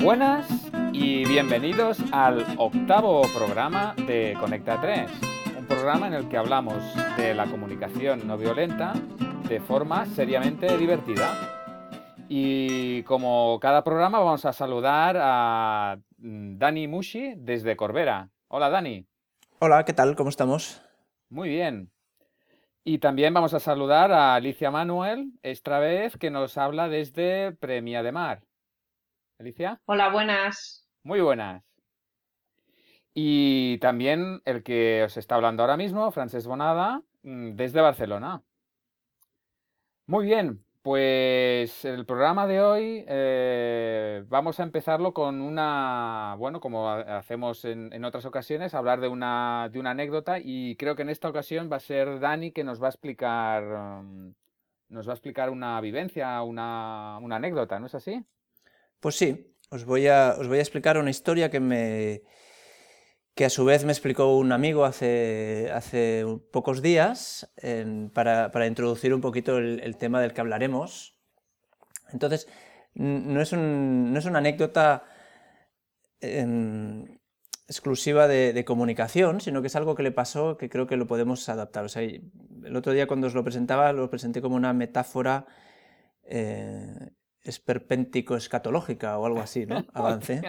[0.00, 0.48] Buenas
[0.92, 5.10] y bienvenidos al octavo programa de Conecta 3,
[5.58, 6.76] un programa en el que hablamos
[7.16, 8.92] de la comunicación no violenta
[9.48, 11.34] de forma seriamente divertida.
[12.28, 18.30] Y como cada programa vamos a saludar a mm, Dani Mushi desde Corbera.
[18.46, 19.04] Hola Dani.
[19.58, 20.14] Hola, ¿qué tal?
[20.14, 20.80] ¿Cómo estamos?
[21.28, 21.90] Muy bien.
[22.84, 28.04] Y también vamos a saludar a Alicia Manuel, esta vez que nos habla desde Premia
[28.04, 28.47] de Mar.
[29.38, 29.80] Alicia.
[29.86, 30.84] Hola, buenas.
[31.04, 31.62] Muy buenas.
[33.14, 38.42] Y también el que os está hablando ahora mismo, Francesc Bonada, mm, desde Barcelona.
[40.06, 46.88] Muy bien, pues el programa de hoy eh, vamos a empezarlo con una, bueno, como
[46.88, 51.28] hacemos en, otras ocasiones, hablar de una, de una anécdota y creo que en esta
[51.28, 53.62] ocasión va a ser Dani que nos va a explicar,
[54.02, 54.34] mm,
[54.88, 58.24] nos va a explicar una vivencia, una, una anécdota, ¿no es así?
[59.00, 62.22] Pues sí, os voy a, os voy a explicar una historia que me,
[63.38, 67.48] que a su vez me explicó un amigo hace, hace pocos días
[68.12, 71.16] para, para, introducir un poquito el, tema del que hablaremos.
[72.12, 72.48] Entonces,
[72.94, 75.04] no es, un, no es una anécdota
[76.20, 77.04] em,
[77.68, 81.48] exclusiva de, comunicación, sino que es algo que le pasó que creo que lo podemos
[81.48, 81.84] adaptar.
[81.84, 85.46] O sea, el otro día cuando os lo presentaba, lo presenté como una metáfora
[86.24, 87.12] eh,
[87.48, 89.84] esperpéntico escatológica o algo así, ¿no?
[89.94, 90.42] Avance.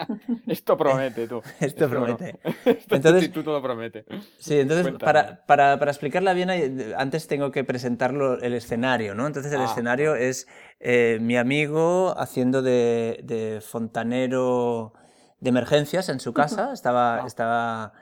[0.47, 1.41] Esto promete, tú.
[1.59, 2.39] Esto promete.
[2.66, 4.06] Este entonces, instituto lo promete.
[4.38, 6.50] Sí, entonces, para, para, para, explicarla bien,
[6.97, 9.28] antes tengo que presentarlo el escenario, ¿no?
[9.28, 10.47] Entonces, el ah, escenario es
[10.80, 14.94] eh, mi amigo haciendo de, de, fontanero
[15.39, 16.73] de emergencias en su casa.
[16.73, 17.94] Estaba, estaba,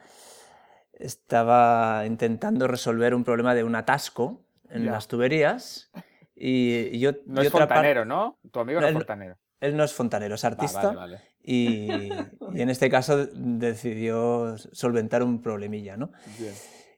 [0.93, 5.91] estaba intentando resolver un problema de un atasco en las tuberías.
[6.39, 8.37] Y, yo, no es fontanero, ¿no?
[8.51, 9.37] Tu amigo no es fontanero.
[9.59, 10.93] Él no es fontanero, es artista.
[11.41, 12.09] Y,
[12.53, 16.11] y, en este caso decidió solventar un problemilla, ¿no?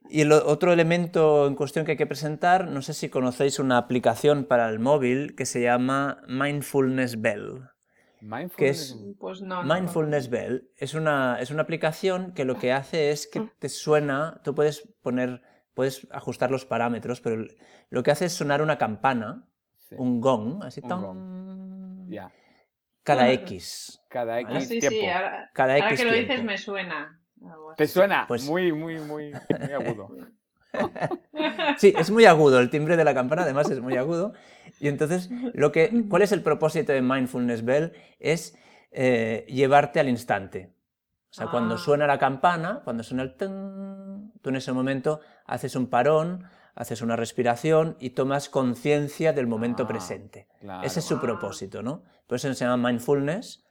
[0.10, 3.78] Y el otro elemento en cuestión que hay que presentar, no sé si conocéis una
[3.78, 7.70] aplicación para el móvil que se llama Mindfulness Bell.
[8.22, 13.50] Mindfulness, pues Mindfulness Bell es una, es una aplicación que lo que hace es que
[13.60, 15.42] te suena, tú puedes poner
[15.80, 17.48] puedes ajustar los parámetros, pero
[17.90, 19.48] lo que hace es sonar una campana,
[19.92, 22.20] un gong, así un
[23.02, 24.02] Cada X.
[24.10, 27.22] Cada X sí, Sí, ahora, cada X que lo dices me suena.
[27.78, 28.26] ¿Te suena?
[28.28, 28.44] Pues...
[28.44, 30.10] Muy, muy, muy, muy agudo.
[31.78, 34.34] sí, es muy agudo, el timbre de la campana además es muy agudo.
[34.82, 37.94] Y entonces, lo que, ¿cuál es el propósito de Mindfulness Bell?
[38.20, 38.54] Es
[38.92, 40.74] eh, llevarte al instante.
[41.32, 41.78] O sea, cuando ah.
[41.78, 46.46] suena la campana, cuando suena el ten, tú en ese momento haces un parón,
[46.76, 50.48] haces una respiración y tomas conciencia del momento ah, presente.
[50.84, 52.04] Ese es su propósito, ¿no?
[52.26, 53.66] Por eso se llama mindfulness.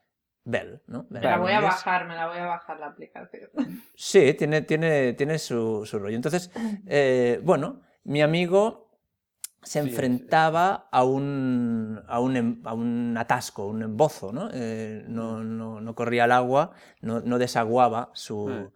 [0.45, 1.07] Bell, ¿no?
[1.11, 3.51] Me la voy a bajar, me la voy a bajar la aplicación.
[3.95, 6.17] Sí, tiene, tiene, tiene su, su rollo.
[6.17, 6.51] Entonces,
[6.87, 8.88] eh, bueno, mi amigo
[9.63, 14.49] se enfrentaba A, un, a, un, em, a, un, atasco, un embozo, ¿no?
[14.53, 18.71] Eh, no, no, no, corría el agua, no, no desaguaba su, ah.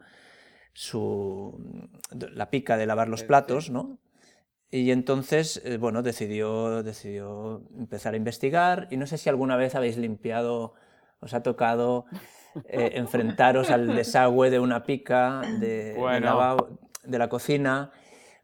[0.72, 3.98] su, la pica de lavar los platos, ¿no?
[4.70, 9.74] Y entonces, eh, bueno, decidió, decidió empezar a investigar y no sé si alguna vez
[9.74, 10.72] habéis limpiado,
[11.20, 12.06] os ha tocado
[12.64, 15.94] eh, enfrentaros al desagüe de una pica de,
[17.04, 17.92] de, la cocina.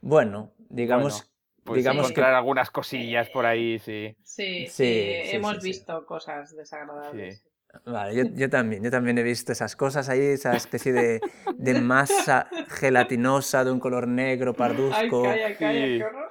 [0.03, 1.29] Bueno, digamos
[1.69, 4.17] pues digamos encontrar algunas cosillas por ahí, sí.
[4.23, 7.45] Sí, sí, hemos visto cosas desagradables.
[7.85, 11.21] Vale, yo, también, yo también he visto esas cosas ahí, esa especie de,
[11.55, 15.25] de masa gelatinosa de un color negro, parduzco.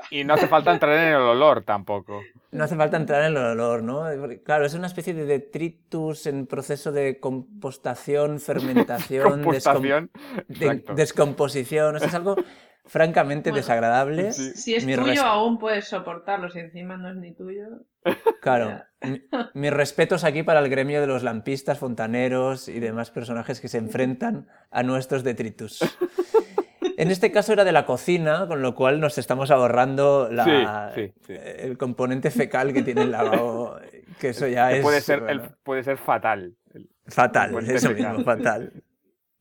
[0.10, 2.22] y no hace falta entrar en el olor tampoco.
[2.52, 4.06] No hace falta entrar en el olor, ¿no?
[4.44, 10.12] Claro, es una especie de detritus en proceso de compostación, fermentación, compostación,
[10.96, 11.98] descomposición.
[11.98, 12.36] es algo
[12.88, 14.32] francamente desagradable.
[14.32, 16.50] Si es tuyo, aún puedes soportarlo.
[16.50, 17.84] Si encima no es ni tuyo.
[18.42, 18.82] Claro.
[19.54, 23.78] mis respetos aquí para el gremio de los lampistas, fontaneros y demás personajes que se
[23.78, 25.80] enfrentan a nuestros detritus.
[26.98, 30.30] En este caso era de la cocina, con lo cual nos estamos ahorrando
[31.28, 33.78] el componente fecal que tiene el lavabo,
[34.20, 34.82] que eso ya es...
[34.82, 36.56] Puede ser, puede ser fatal.
[37.06, 38.74] Fatal, eso mismo, fatal.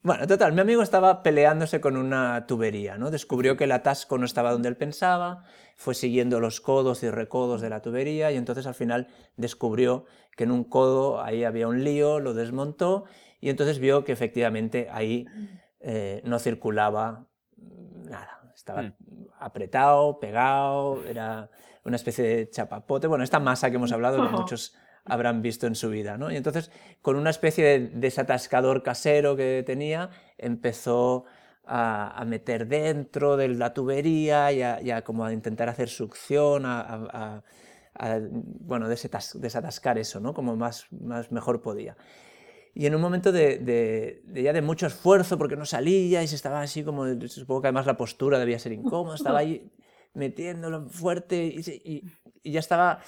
[0.07, 3.11] Bueno, total, mi amigo estaba peleándose con una tubería, ¿no?
[3.11, 5.43] Descubrió que el atasco no estaba donde él pensaba,
[5.75, 10.05] fue siguiendo los codos y recodos de la tubería y entonces al final descubrió
[10.37, 13.07] que en un codo ahí había un lío, lo desmontó
[13.41, 15.27] y entonces vio que efectivamente ahí
[15.81, 17.27] eh, no circulaba
[18.09, 18.95] nada, estaba mm.
[19.41, 21.51] apretado, pegado, era
[21.83, 24.77] una especie de chapapote, bueno, esta masa que hemos hablado que muchos
[25.07, 26.19] habrán visto en su vida.
[26.19, 26.31] ¿no?
[26.31, 26.71] Y entonces,
[27.03, 31.25] con una especie de desatascador casero que tenía, empezó
[31.65, 37.43] a, meter dentro de la tubería y a, como a intentar hacer succión, a,
[38.61, 40.35] bueno, desatascar eso, ¿no?
[40.35, 41.97] como más, más mejor podía.
[42.79, 46.61] Y en un momento de, ya de mucho esfuerzo, porque no salía y se estaba
[46.61, 49.67] así como, supongo que además la postura debía ser incómoda, estaba ahí
[50.13, 52.03] metiéndolo fuerte y,
[52.45, 53.01] ya estaba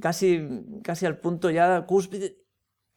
[0.00, 2.36] casi, casi al punto ya cúspide,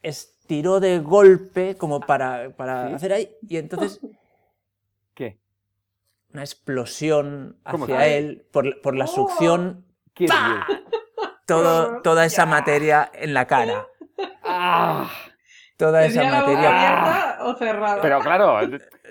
[0.02, 4.00] estiró de golpe como para, para hacer ahí y entonces...
[5.14, 5.38] ¿Qué?
[6.32, 9.84] Una explosión hacia él por, por la succión.
[10.14, 10.26] ¿Qué
[11.46, 13.86] Todo, toda esa materia en la cara.
[14.42, 15.10] ¡Ah!
[15.82, 16.68] toda esa materia.
[16.68, 18.02] abierta o cerrada?
[18.02, 18.60] Pero claro,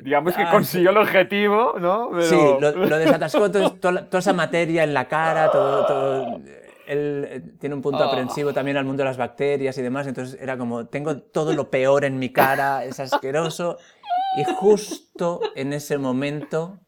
[0.02, 2.12] digamos que ah, consiguió el objetivo, ¿no?
[2.22, 6.40] Sí, lo, desatascó toda, esa materia en la cara, todo,
[6.92, 8.08] él eh, tiene un punto ah.
[8.08, 11.70] aprensivo también al mundo de las bacterias y demás, entonces era como, tengo todo lo
[11.70, 13.78] peor en mi cara, es asqueroso,
[14.38, 16.80] y justo en ese momento...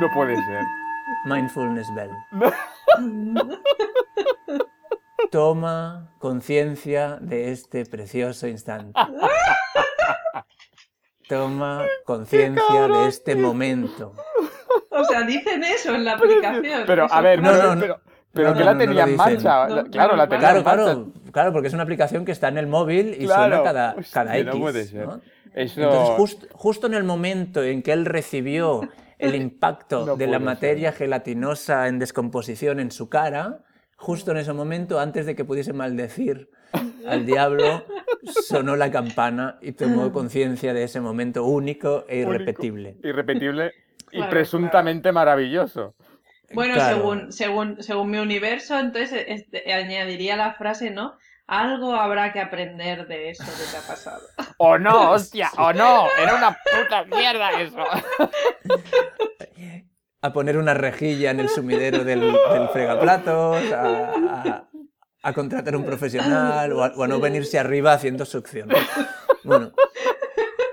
[0.00, 0.62] No puede ser.
[1.24, 2.10] Mindfulness Bell.
[5.30, 9.00] Toma conciencia de este precioso instante.
[11.28, 14.14] Toma conciencia de este momento.
[14.96, 16.84] O sea, dicen eso en la aplicación.
[16.86, 17.96] Pero, a ver, no, no,
[18.32, 19.66] pero, que la tenía en marcha.
[19.90, 23.16] claro, la tenía claro, Claro, claro, porque es una aplicación que está en el móvil
[23.18, 24.54] y suena cada, cada X.
[24.54, 25.08] No puede ser.
[25.54, 28.82] Entonces, justo en el momento en que él recibió
[29.18, 33.60] el impacto de la materia gelatinosa en descomposición en su cara,
[33.96, 36.50] justo en ese momento, antes de que pudiese maldecir
[37.06, 37.84] al diablo,
[38.46, 42.96] sonó la campana y tomó conciencia de ese momento único e irrepetible.
[43.02, 43.72] irrepetible
[44.12, 45.94] y presuntamente maravilloso.
[46.52, 51.16] Bueno, según, según, según mi universo, entonces este, añadiría la frase, ¿no?
[51.46, 54.22] Algo habrá que aprender de eso que te ha pasado.
[54.58, 55.50] ¡O no, hostia!
[55.58, 56.08] ¡O no!
[56.20, 57.84] Era una puta mierda eso.
[60.22, 62.36] a poner una rejilla en el sumidero del,
[62.72, 68.68] fregaplatos, a, contratar un profesional o a, no venirse arriba haciendo succión.
[69.44, 69.72] Bueno,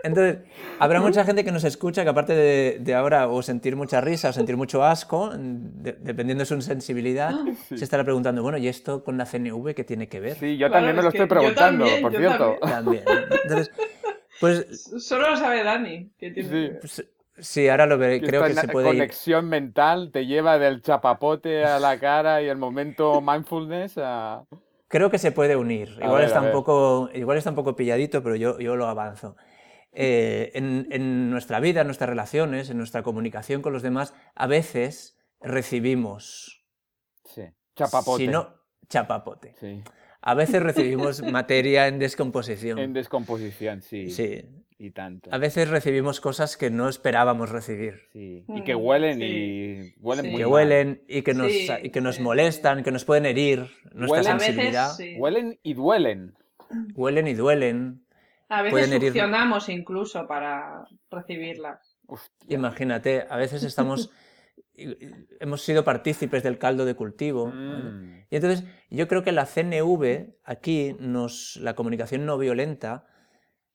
[0.04, 0.40] entonces,
[0.80, 2.34] habrá mucha gente que nos escucha que aparte
[2.80, 7.34] de, ahora o sentir mucha risa o sentir mucho asco, dependiendo de su sensibilidad,
[7.70, 10.36] se estará preguntando, bueno, ¿y esto con la CNV qué tiene que ver?
[10.36, 12.58] Sí, yo también me lo estoy preguntando, por cierto.
[12.62, 13.04] También.
[13.44, 13.72] Entonces,
[14.42, 14.92] pues...
[15.00, 16.12] Solo lo sabe Dani.
[16.18, 17.06] Que tiene pues,
[17.38, 18.22] Sí, ahora lo veré.
[18.22, 22.58] Creo que se puede conexión mental te lleva del chapapote a la cara y el
[22.58, 24.44] momento mindfulness a...
[24.88, 25.98] Creo que se puede unir.
[26.04, 29.36] Igual, está, un poco, igual está un poco pilladito, pero yo, yo lo avanzo.
[29.96, 34.48] Eh, en, en, nuestra vida, en nuestras relaciones, en nuestra comunicación con los demás, a
[34.48, 36.66] veces recibimos...
[37.26, 37.44] Sí,
[37.76, 38.24] chapapote.
[38.24, 38.56] Si no,
[38.90, 39.54] chapapote.
[39.60, 39.84] Sí.
[40.22, 42.80] A veces recibimos materia en descomposición.
[42.80, 44.10] En descomposición, sí.
[44.10, 44.42] Sí.
[44.80, 45.30] Y tanto.
[45.32, 48.02] A veces recibimos cosas que no esperábamos recibir.
[48.12, 48.44] Sí.
[48.48, 52.84] Y que huelen y huelen muy Que huelen y que, nos, y que nos molestan,
[52.84, 54.92] que nos pueden herir nuestra sensibilidad.
[55.18, 56.34] huelen y duelen.
[56.96, 58.03] Huelen y duelen.
[58.54, 61.98] A veces funcionamos incluso para recibirlas.
[62.48, 64.12] Imagínate, a veces estamos...
[64.76, 67.48] hemos sido partícipes del caldo de cultivo.
[67.48, 68.26] Mm.
[68.30, 73.06] Y entonces yo creo que la CNV, aquí, nos, la comunicación no violenta,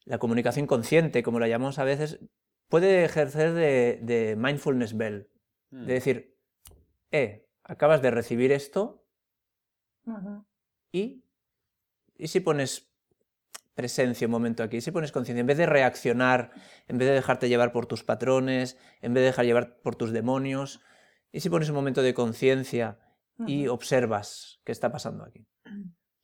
[0.04, 2.20] la comunicación consciente, como la llamamos a veces,
[2.68, 5.28] puede ejercer de, mindfulness bell.
[5.70, 5.86] De mm.
[5.86, 6.36] decir,
[7.10, 9.04] eh, acabas de recibir esto
[10.90, 11.24] y,
[12.16, 12.87] y si pones
[13.78, 16.50] presencia un momento aquí, si pones conciencia, en vez de reaccionar,
[16.88, 20.10] en vez de dejarte llevar por tus patrones, en vez de dejar llevar por tus
[20.10, 20.80] demonios,
[21.30, 22.98] y si pones un momento de conciencia
[23.46, 25.46] y observas qué está pasando aquí.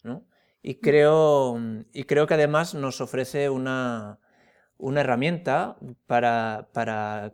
[0.03, 0.27] ¿no?
[0.63, 1.57] Y creo,
[1.93, 4.19] y creo que además nos ofrece una,
[4.81, 5.77] herramienta
[6.09, 7.31] para, para,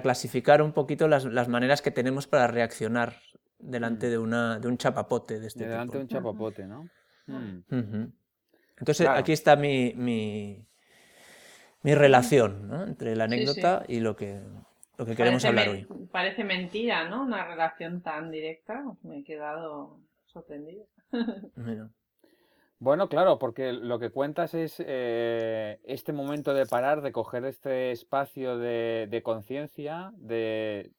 [0.00, 3.16] clasificar un poquito las, maneras que tenemos para reaccionar
[3.58, 6.88] delante de, una, de un chapapote de este delante de un chapapote, ¿no?
[7.26, 8.06] Mm.
[8.78, 10.64] Entonces aquí está mi, mi,
[11.82, 14.40] relación entre la anécdota y lo que,
[14.98, 15.86] lo que queremos hablar hoy.
[16.10, 17.22] Parece mentira, ¿no?
[17.22, 18.84] Una relación tan directa.
[19.02, 20.86] Me he quedado sorprendido.
[22.78, 27.90] Bueno, claro, porque lo que cuentas es eh, este momento de parar, de coger este
[27.90, 30.92] espacio de, conciencia, de,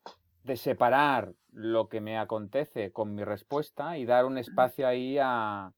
[0.55, 5.71] separar lo que me acontece con mi respuesta y dar un espacio ahí a,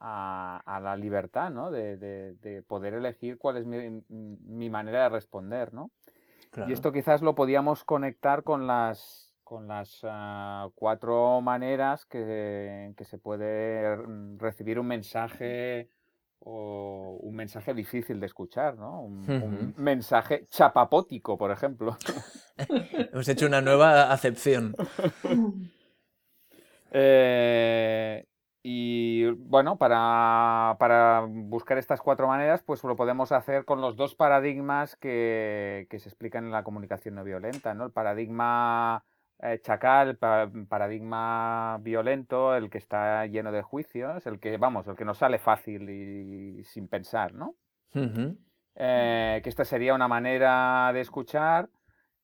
[0.00, 1.70] la libertad, ¿no?
[1.70, 5.90] De, poder elegir cuál es mi, manera de responder, ¿no?
[6.66, 13.04] Y esto quizás lo podíamos conectar con las, con las ah, cuatro maneras que, que
[13.04, 13.96] se puede
[14.36, 15.88] recibir un mensaje
[16.40, 19.02] o un mensaje difícil de escuchar, ¿no?
[19.02, 21.96] Un, un mensaje chapapótico, por ejemplo.
[23.12, 24.74] Hemos hecho una nueva acepción.
[26.92, 28.26] Eh,
[28.62, 34.14] y bueno, para, para buscar estas cuatro maneras, pues lo podemos hacer con los dos
[34.14, 37.84] paradigmas que, que se explican en la comunicación no violenta, ¿no?
[37.86, 39.02] El paradigma
[39.40, 44.96] eh, chacal, pa- paradigma violento, el que está lleno de juicios, el que, vamos, el
[44.96, 47.54] que nos sale fácil y, sin pensar, ¿no?
[48.74, 51.70] Eh, que esta sería una manera de escuchar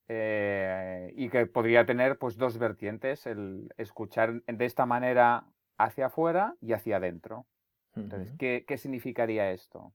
[0.09, 5.45] eh, y que podría tener pues dos vertientes, el escuchar de esta manera
[5.79, 7.47] hacia afuera y hacia adentro.
[7.95, 8.35] Entonces.
[8.39, 9.93] ¿qué, qué significaría esto?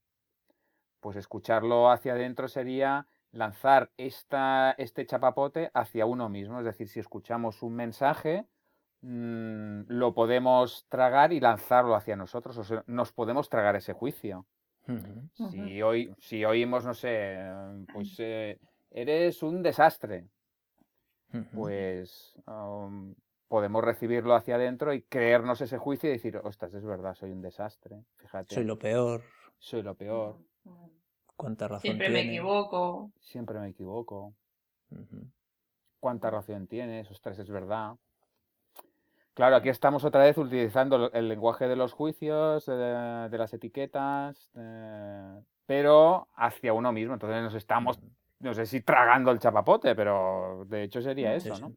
[0.99, 6.59] Pues escucharlo hacia adentro sería lanzar esta, este chapapote hacia uno mismo.
[6.59, 8.45] Es decir, si escuchamos un mensaje,
[9.01, 12.57] mm, lo podemos tragar y lanzarlo hacia nosotros.
[12.57, 14.45] O sea, nos podemos tragar ese juicio.
[14.87, 15.49] Ujú.
[15.51, 17.39] Si, hoy, si oímos, no sé,
[17.93, 18.59] pues eh,
[18.89, 20.27] eres un desastre,
[21.53, 23.13] pues um,
[23.51, 27.41] podemos recibirlo hacia adentro y creernos ese juicio y decir, ostras, es verdad, soy un
[27.41, 29.23] desastre, fíjate, Soy lo peor.
[29.59, 30.37] soy lo peor,
[31.35, 33.11] Cuánta razón Siempre me equivoco.
[33.19, 34.33] siempre me equivoco,
[35.99, 37.95] cuánta razón tienes, ostras, es verdad.
[39.33, 44.49] Claro, aquí estamos otra vez utilizando el lenguaje de los juicios, de, las etiquetas,
[45.65, 47.15] pero hacia uno mismo.
[47.15, 47.99] Entonces nos estamos,
[48.39, 51.59] no sé si tragando el chapapote, pero de hecho sería eso.
[51.59, 51.75] ¿no?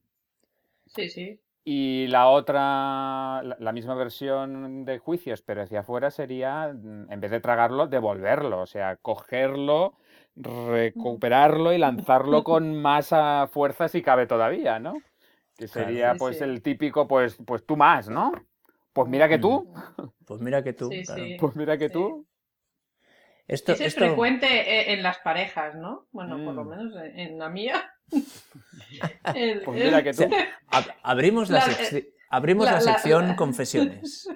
[0.87, 1.41] Sí, sí.
[1.67, 7.31] Y la otra, la, misma versión de juicios, pero hacia afuera sería, mm, en vez
[7.31, 9.95] de tragarlo, devolverlo, o sea, cogerlo,
[10.37, 14.93] recuperarlo y lanzarlo con más ah, fuerza si cabe todavía, ¿no?
[15.57, 15.89] Que Claro.
[15.89, 16.45] sería Sí, pues sí.
[16.45, 18.33] el típico, pues, pues tú más, ¿no?
[18.93, 19.73] Pues mira que tú,
[20.27, 20.91] Pues mira que tú.
[20.91, 21.25] Sí, claro.
[21.25, 21.37] sí.
[21.41, 21.93] pues mira que Sí.
[21.95, 22.27] tú.
[23.47, 26.07] Esto, Eso es esto- frecuente e- en las parejas, ¿no?
[26.13, 26.69] Bueno, por lo Mm.
[26.69, 27.94] menos en en la mía.
[28.11, 30.23] Pues mira el- que tú.
[30.71, 31.65] ab- abrimos la,
[32.31, 34.29] abrimos la- sección la- confesiones.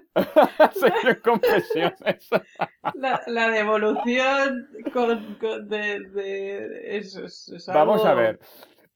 [2.94, 8.40] La, la devolución con, con- de, de- eso es, es Vamos a ver.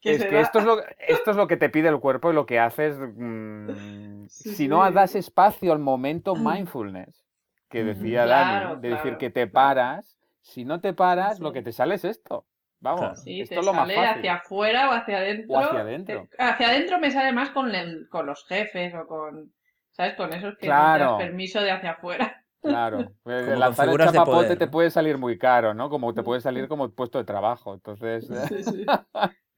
[0.00, 2.30] que es que da- esto es, lo, esto es lo que te pide el cuerpo
[2.30, 2.96] y lo que haces.
[2.98, 7.24] mm, Sí, si no das espacio al momento mindfulness,
[7.68, 7.88] que Ujú.
[7.88, 9.52] decía Claro, Dani, de decir que te claro.
[9.52, 12.46] paras, si no te paras, lo que te sale es esto.
[12.82, 13.16] Vamos, Claro.
[13.16, 14.10] Sí, esto te es lo más sale fácil.
[14.18, 15.54] hacia afuera o hacia adentro.
[15.54, 16.28] O hacia adentro.
[16.38, 19.52] Hacia adentro me sale más con, el- con los jefes o con,
[19.92, 20.14] ¿sabes?
[20.14, 21.04] Con esos que no te Claro.
[21.12, 22.44] das permiso de hacia afuera.
[22.60, 25.88] Claro, pues Como lanzar el chapapote poder, te puede salir muy caro, ¿no?
[25.90, 27.74] Como te puede salir como puesto de trabajo.
[27.74, 28.86] Entonces, Sí, sí.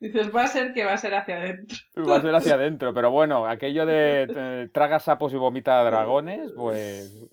[0.01, 1.79] Dices, va a ser que va a ser hacia adentro.
[2.09, 2.93] va a ser hacia adentro.
[2.93, 7.27] Pero bueno, aquello de eh, traga sapos y vomita dragones, pues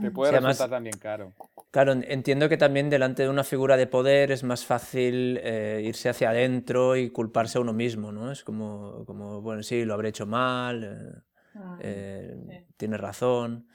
[0.00, 1.32] te puede Sí, además- resultar también caro.
[1.76, 5.82] Claro, en- entiendo que también delante de una figura de poder es más fácil eh,
[5.84, 8.32] irse hacia adentro y culparse a uno mismo, ¿no?
[8.32, 12.66] Es como, como bueno, sí, lo habré hecho mal, eh, eh, Sí.
[12.78, 13.66] tienes razón.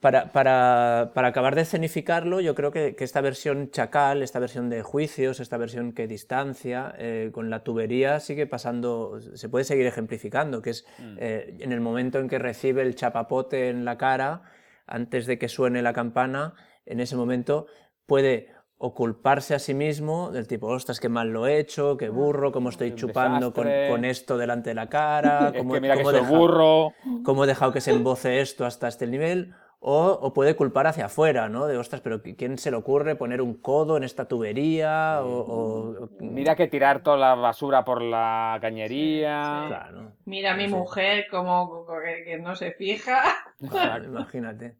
[0.00, 4.68] Para, para- para acabar de escenificarlo, yo creo que, que esta versión chacal, esta versión
[4.68, 9.86] de juicios, esta versión que distancia, eh, con la tubería sigue pasando, se puede seguir
[9.86, 11.16] ejemplificando, que es Mm.
[11.20, 14.42] eh, en el momento en que recibe el chapapote en la cara,
[14.86, 17.66] antes de que suene la campana, en ese momento
[18.06, 22.10] puede o culparse a sí mismo, del tipo, ostras, qué mal lo he hecho, qué
[22.10, 25.94] burro, cómo estoy chupando con, con esto delante de la cara, Es cómo, que mira
[25.96, 26.92] que cómo soy he deja- burro.
[27.24, 31.06] cómo he dejado que se emboce esto hasta este nivel, o, o puede culpar hacia
[31.06, 31.66] afuera, ¿no?
[31.66, 35.20] De, ostras, pero ¿quién se le ocurre poner un codo en esta tubería?
[35.22, 39.60] O, o- Mira que tirar toda la basura por la cañería.
[39.62, 39.68] Sí.
[39.68, 40.74] Claro, Mira a mi Sí.
[40.74, 43.22] mujer como que, que no se fija.
[43.60, 44.08] Exacto.
[44.08, 44.76] imagínate,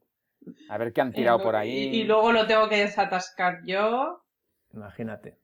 [0.68, 1.70] A ver qué han Y tirado por ahí.
[1.96, 4.22] y luego lo tengo que desatascar yo.
[4.72, 5.38] imagínate.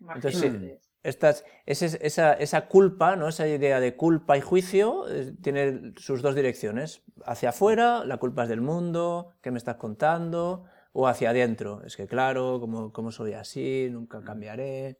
[0.00, 0.28] Imagínate.
[0.28, 3.28] Entonces, Estas, esa, esa culpa, ¿no?
[3.28, 7.02] esa idea de culpa y juicio, eh, tiene sus dos direcciones.
[7.26, 10.64] Hacia afuera, la culpa es del mundo, ¿qué me estás contando?
[10.92, 14.98] O hacia adentro, es que claro, como, como soy así, nunca cambiaré.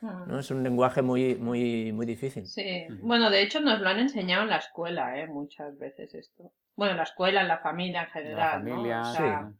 [0.00, 0.38] ¿no?
[0.38, 2.46] Es un lenguaje muy, muy, muy difícil.
[2.46, 5.26] Sí, bueno, de hecho nos lo han enseñado en la escuela, ¿eh?
[5.28, 6.52] Muchas veces esto.
[6.78, 8.70] Bueno, en la escuela, en la familia en general, ¿no?
[8.70, 9.50] familia, O sea,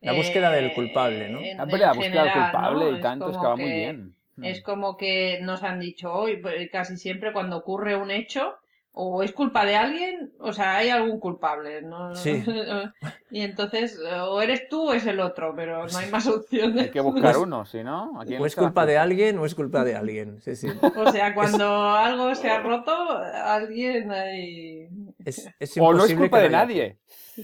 [0.00, 1.40] La búsqueda del eh, culpable, ¿no?
[1.40, 2.96] en- la búsqueda del culpable ¿no?
[2.96, 4.14] y tanto, es que como va muy que- bien.
[4.36, 4.44] Mm.
[4.44, 8.54] Es como que nos han dicho hoy, pues, casi siempre cuando ocurre un hecho,
[9.00, 12.16] o es culpa de alguien, o sea, hay algún culpable, ¿no?
[12.16, 12.42] Sí.
[13.30, 16.82] y entonces, o eres tú o es el otro, pero no hay más opciones.
[16.86, 18.10] Hay que buscar uno, si no.
[18.18, 20.40] O es culpa de alguien o es culpa de alguien.
[20.40, 20.66] Sí, sí.
[20.96, 24.88] O sea, cuando algo se ha roto, alguien hay.
[25.24, 26.98] Es, es o no es imposible culpa que de haya- nadie.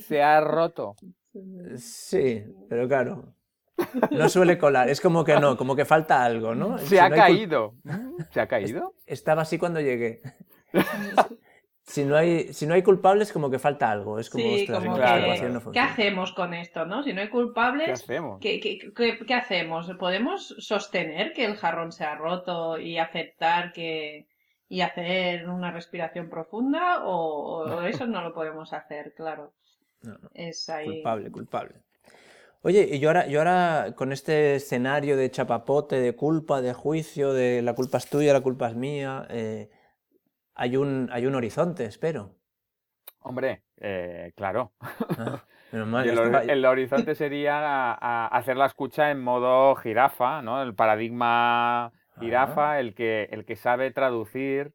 [0.08, 0.96] Se ha roto.
[1.76, 3.32] Sí, pero claro.
[4.11, 4.88] No suele colar.
[4.88, 6.78] Es como que no, como que falta algo, ¿no?
[6.78, 7.75] Se Si ha no hay cul- caído.
[8.30, 8.94] ¿Se ha caído?
[9.06, 10.20] Estaba así cuando llegué.
[11.86, 14.18] Si no hay, si no hay culpables, como que falta algo.
[14.18, 15.34] Es como, sí, ostras, como claro.
[15.34, 17.02] que, no ¿qué hacemos con esto, no?
[17.02, 18.40] Si no hay ¿Qué culpables, hacemos?
[18.40, 19.90] ¿qué, qué, qué- qué hacemos?
[19.98, 24.26] ¿Podemos sostener que el jarrón se ha roto y aceptar que
[24.66, 29.52] y hacer una respiración profunda o, o eso no lo podemos hacer, claro.
[30.02, 30.30] No, no.
[30.32, 30.86] Es ahí.
[30.86, 31.74] Culpable, culpable.
[32.62, 37.34] Oye, y yo ahora, yo ahora con este escenario de chapapote, de culpa, de juicio,
[37.34, 39.68] de la culpa es tuya, la culpa es mía, eh,
[40.54, 42.34] hay un, hay un horizonte, espero.
[43.20, 44.73] Hombre, eh, claro.
[44.80, 45.42] Ah,
[45.73, 49.75] menos mal, el, estaba- hor- el horizonte sería a- a hacer la escucha en modo
[49.76, 50.62] jirafa, ¿no?
[50.62, 54.73] El paradigma jirafa, el que, el que sabe traducir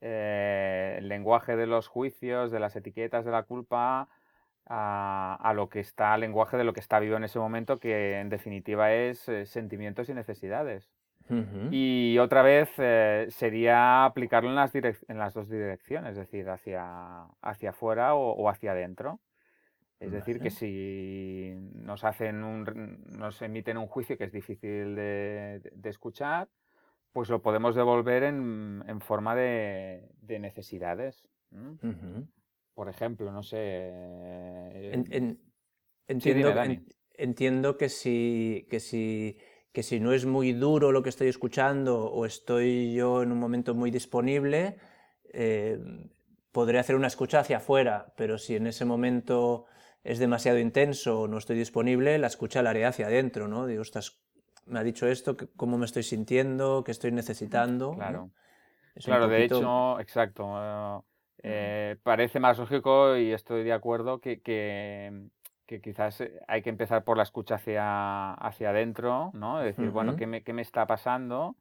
[0.00, 4.08] eh, el lenguaje de los juicios, de las etiquetas de la culpa,
[4.68, 7.78] a, a lo que está, al lenguaje de lo que está vivo en ese momento,
[7.78, 10.90] que en definitiva es eh, sentimientos y necesidades.
[11.70, 17.24] Y otra vez eh, sería aplicarlo en las, en las dos direcciones, es decir, hacia,
[17.42, 19.20] hacia afuera o, o hacia adentro.
[19.98, 25.62] Es decir, que si nos hacen un, nos emiten un juicio que es difícil de,
[25.84, 26.48] escuchar,
[27.12, 31.26] pues lo podemos devolver en, en forma de, de necesidades.
[32.74, 33.58] Por ejemplo, no sé.
[33.58, 36.82] eh, En- en- Sí, dime, entiendo,
[37.14, 39.38] entiendo que si, que, si,
[39.76, 43.38] que si no es muy duro lo que estoy escuchando o estoy yo en un
[43.38, 44.78] momento muy disponible,
[45.34, 45.78] eh,
[46.50, 49.66] podré hacer una escucha hacia afuera, pero si en ese momento
[50.02, 53.66] es demasiado intenso o no estoy disponible, la escucha la haré hacia adentro, ¿no?
[53.66, 54.18] Digo, ostras,
[54.64, 56.82] me ha dicho esto, ¿cómo me estoy sintiendo?
[56.82, 57.90] ¿Qué estoy necesitando?
[57.90, 57.96] ¿no?
[57.96, 58.30] Claro.
[59.04, 60.54] Claro, de hecho, exacto.
[60.56, 61.00] eh,
[61.42, 65.28] eh, parece más lógico y estoy de acuerdo que, que,
[65.66, 69.60] que quizás eh, hay que empezar por la escucha hacia, hacia adentro, ¿no?
[69.60, 70.16] Es decir, bueno.
[70.16, 71.56] ¿qué me, qué me está pasando?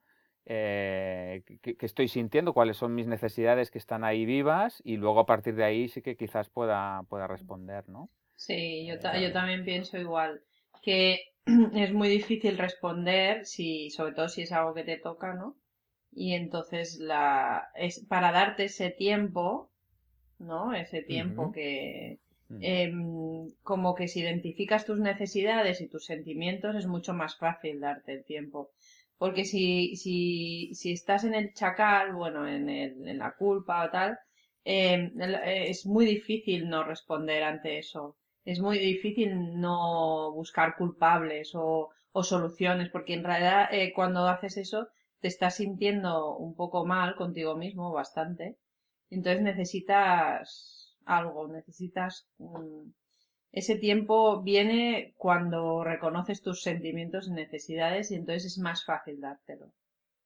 [0.46, 2.54] Eh, ¿qué- qué, estoy sintiendo?
[2.54, 4.82] ¿Cuáles son mis necesidades que están ahí vivas?
[4.86, 8.10] Y luego a partir de ahí sí que quizás pueda, pueda responder, ¿no?
[8.36, 10.42] Sí, yo, ta- yo también pienso igual,
[10.82, 11.20] que
[11.76, 15.56] es muy difícil responder, si, sobre todo si es algo que te toca, ¿no?
[16.12, 19.72] Y entonces la, es para darte ese tiempo,
[20.40, 20.74] ¿no?
[20.74, 22.20] Ese tiempo que,
[22.60, 28.14] Em, como que si identificas tus necesidades y tus sentimientos es mucho más fácil darte
[28.14, 28.72] el tiempo.
[29.18, 33.90] Porque si, si, si estás en el chacal, bueno, en, el, en la culpa o
[33.90, 34.20] tal,
[34.64, 35.12] em,
[35.46, 38.18] es muy difícil no responder ante eso.
[38.44, 44.58] Es muy difícil no buscar culpables o, o soluciones, porque en realidad eh, cuando haces
[44.58, 44.88] eso
[45.20, 48.58] te estás sintiendo un poco mal contigo mismo, bastante.
[49.10, 52.28] Entonces necesitas algo, necesitas
[53.56, 59.72] ese tiempo viene cuando reconoces tus sentimientos y necesidades y entonces es más fácil dártelo.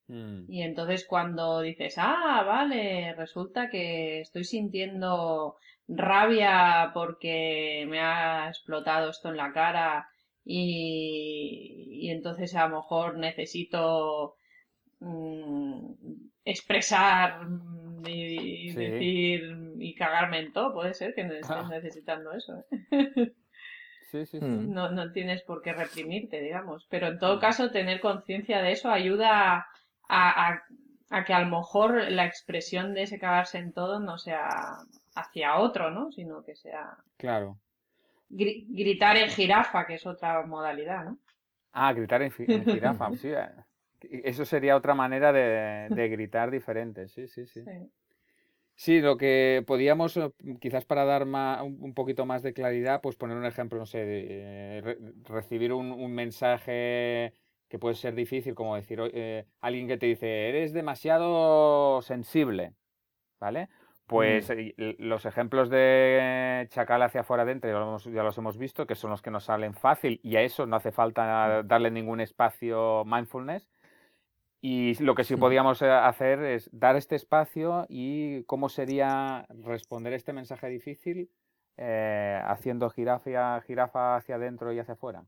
[0.07, 0.45] Mm.
[0.51, 9.11] Y entonces cuando dices, ah, vale, resulta que estoy sintiendo rabia porque me ha explotado
[9.11, 10.07] esto en la cara
[10.43, 14.37] y, y entonces a lo mejor necesito
[15.01, 15.93] mm,
[16.45, 17.47] expresar
[18.07, 18.75] y, Sí.
[18.79, 21.67] decir y cagarme en todo, puede ser que no estés Ah.
[21.69, 22.63] necesitando eso.
[22.91, 23.33] ¿eh?
[24.11, 24.45] Sí, sí, sí.
[24.45, 24.73] Mm.
[24.73, 26.87] No, no tienes por qué reprimirte, digamos.
[26.89, 27.39] Pero en todo Mm.
[27.39, 29.67] caso, tener conciencia de eso ayuda
[30.07, 30.63] a, a-
[31.11, 34.49] a que a lo mejor la expresión de ese cagarse en todo no sea
[35.15, 36.11] hacia otro, ¿no?
[36.11, 37.57] Sino que sea Claro.
[38.29, 41.17] gri- gritar en jirafa, que es otra modalidad, ¿no?
[41.71, 43.31] Ah, gritar en, en jirafa, sí.
[44.01, 47.63] Eso sería otra manera de, de gritar diferente, sí, sí, sí.
[47.63, 47.91] Sí.
[48.75, 50.31] Sí, lo que podíamos, eh,
[50.61, 53.99] quizás para dar ma- un, poquito más de claridad, pues poner un ejemplo, no sé,
[54.03, 57.33] eh, re- recibir un, un mensaje
[57.67, 62.73] que puede ser difícil, como decir, "Oye, eh, alguien que te dice, eres demasiado sensible,
[63.39, 63.69] ¿vale?
[64.05, 68.57] Pues eh, l- los ejemplos de chacal hacia afuera adentro ya los, ya los hemos
[68.57, 71.91] visto, que son los que nos salen fácil y a eso no hace falta darle
[71.91, 73.69] ningún espacio mindfulness.
[74.61, 75.39] Y lo que sí Mm.
[75.39, 81.29] podíamos eh, hacer es dar este espacio y cómo sería responder este mensaje difícil
[81.77, 85.23] eh, haciendo jirafa, jirafa hacia adentro y hacia afuera.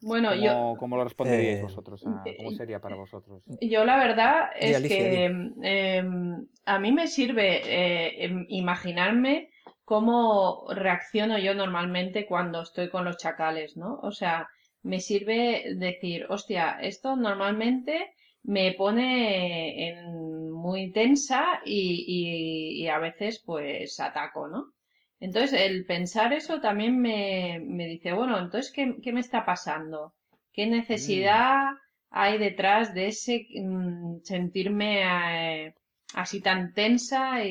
[0.00, 2.02] Bueno, ¿Cómo, yo, cómo lo responderíais Eh, vosotros?
[2.06, 3.42] a- ¿Cómo sería para vosotros?
[3.60, 5.24] yo la verdad es Alicia, que
[5.62, 9.50] em, a mí me sirve eh, em, imaginarme
[9.84, 13.98] cómo reacciono yo normalmente cuando estoy con los chacales, ¿no?
[14.02, 14.48] O sea,
[14.84, 22.98] me sirve decir, hostia, esto normalmente me pone en muy tensa y, y- y a
[22.98, 24.72] veces pues ataco, ¿no?
[25.20, 30.14] Entonces, el pensar eso también me, me dice, bueno, entonces, ¿qué, qué me está pasando?
[30.52, 31.70] ¿Qué necesidad
[32.10, 35.74] hay detrás de ese mm, sentirme eh,
[36.14, 37.50] así tan tensa y,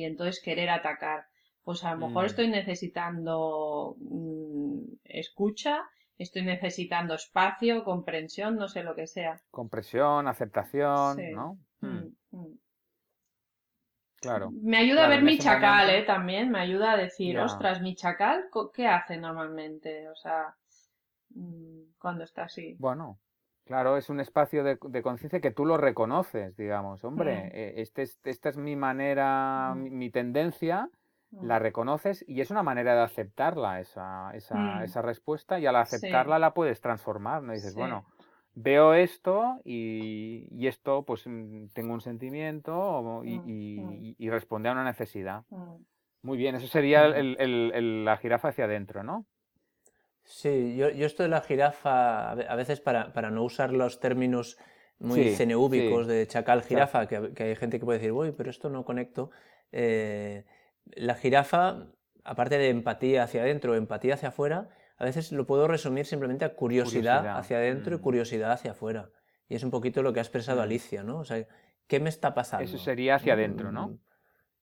[0.00, 1.26] y- entonces querer atacar?
[1.64, 2.26] Pues a lo mejor Mm.
[2.26, 5.82] estoy necesitando mm, escucha,
[6.18, 9.40] estoy necesitando espacio, comprensión, no sé lo que sea.
[9.50, 11.30] Compresión, aceptación, Sí.
[11.32, 11.58] ¿no?
[11.80, 12.58] Mm, Mm, mm.
[14.20, 14.50] claro.
[14.62, 16.06] Me ayuda Claro, a ver mi chacal, momento- ¿eh?
[16.06, 17.44] También me ayuda a decir, Ya.
[17.44, 20.08] ostras, mi chacal, ¿qué hace normalmente?
[20.08, 20.54] O sea,
[21.34, 22.76] mm, cuando está así.
[22.78, 23.18] Bueno,
[23.64, 27.04] claro, es un espacio de, de conciencia que tú lo reconoces, digamos.
[27.04, 27.50] Hombre, Mm.
[27.52, 30.88] eh, este es- esta es mi manera, mi, mi tendencia,
[31.32, 31.46] Mm.
[31.46, 34.82] la reconoces y es una manera de aceptarla, esa, esa, Mm.
[34.84, 35.96] esa respuesta, y al Sí.
[35.96, 37.52] aceptarla la puedes transformar, ¿no?
[37.52, 37.78] Dices, Sí.
[37.78, 38.06] bueno,
[38.54, 44.30] veo esto y, y esto, pues mm, tengo un sentimiento o- y, Mm, y- mm.
[44.30, 45.42] responde a una necesidad.
[45.50, 45.74] Mm.
[46.22, 49.26] Muy bien, eso sería el- el- el- la jirafa hacia adentro, ¿no?
[50.24, 53.72] Sí, yo, yo esto de la jirafa, a ve- a veces para, para no usar
[53.72, 54.58] los términos
[54.98, 55.30] muy Sí,
[56.08, 59.30] de chacal jirafa, que, que hay gente que puede decir, uy, pero esto no conecto.
[59.72, 60.44] eh,
[60.94, 61.86] la jirafa,
[62.24, 64.68] aparte de empatía hacia adentro, empatía hacia afuera,
[64.98, 68.02] a veces lo puedo resumir simplemente a curiosidad, Curiosidad, hacia adentro y mm.
[68.02, 69.10] curiosidad hacia afuera.
[69.48, 70.62] Y es un poquito lo que ha expresado Mm.
[70.62, 71.18] Alicia, ¿no?
[71.18, 71.46] O sea,
[71.86, 72.64] ¿qué me está pasando?
[72.64, 73.40] Eso sería hacia ¿no?
[73.40, 73.88] adentro, ¿no?
[73.88, 73.98] Mm,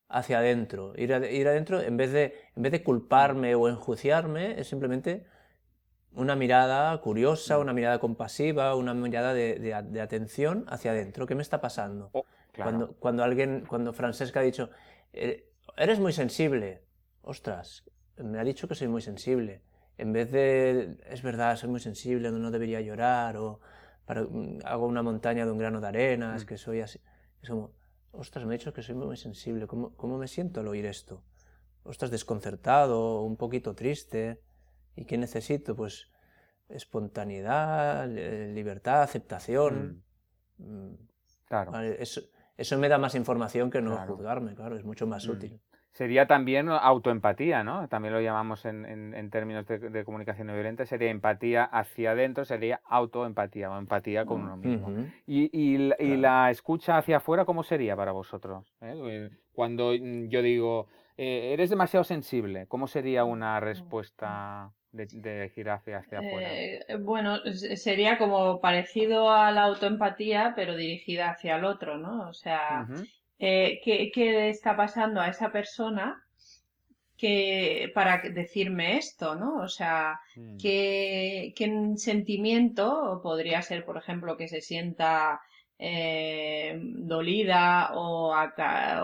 [0.08, 0.92] Hacia adentro.
[0.96, 5.24] Ir, a- ir adentro, en vez, de, en vez de culparme o enjuiciarme, es simplemente
[6.12, 7.60] una mirada curiosa, Mm.
[7.62, 11.26] una mirada compasiva, una mirada de, de a- de atención hacia adentro.
[11.26, 12.10] ¿Qué me está pasando?
[12.12, 12.70] Oh, claro.
[12.70, 14.68] Cuando, cuando alguien, cuando Francesca ha dicho,
[15.12, 16.82] "Eh, eres muy sensible,
[17.22, 17.84] ostras,
[18.16, 19.62] me ha dicho que soy muy sensible.
[19.98, 23.60] En vez de, es verdad, soy muy sensible, no debería llorar, o
[24.06, 26.46] para- mm, hago una montaña de un grano de arena, es Mm.
[26.46, 27.00] que soy así.
[27.42, 27.72] Es como,
[28.12, 31.22] ostras, me ha dicho que soy muy sensible, ¿cómo, cómo me siento al oír esto?
[31.84, 34.40] Ostras, desconcertado, un poquito triste.
[34.96, 35.74] ¿Y qué necesito?
[35.76, 36.08] Pues
[36.68, 40.02] espontaneidad, li- libertad, aceptación.
[40.58, 40.94] Mm,
[41.46, 41.72] Claro.
[41.72, 42.02] Vale,
[42.56, 44.14] eso me da más información que no Claro.
[44.16, 45.30] juzgarme, claro, es mucho más Mm.
[45.32, 45.60] útil.
[45.92, 47.86] Sería también autoempatía, ¿no?
[47.88, 52.10] También lo llamamos en, en- en términos de, de comunicación no violenta, sería empatía hacia
[52.10, 54.44] adentro, sería autoempatía o empatía con Mm.
[54.44, 54.92] uno mismo.
[55.24, 58.74] Y, y la escucha hacia afuera, ¿cómo sería para vosotros?
[58.80, 58.92] ¿Eh?
[59.04, 65.50] Eh, Cuando mm, yo digo, eh, eres demasiado sensible, ¿cómo sería una respuesta de, de
[65.54, 66.48] girafa hacia afuera?
[66.50, 72.28] Eh, bueno, s- sería como parecido a la autoempatía, pero dirigida hacia el otro, ¿no?
[72.28, 72.88] O sea,
[73.38, 76.22] eh, ¿qué, qué le está pasando a esa persona
[77.16, 79.56] que para decirme esto, ¿no?
[79.62, 85.40] O sea, mm, ¿qué, qué sentimiento podría ser, por ejemplo, que se sienta
[85.78, 88.32] eh, dolida o,